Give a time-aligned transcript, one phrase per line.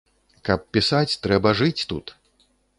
[0.49, 2.19] Каб пісаць, трэба жыць тут.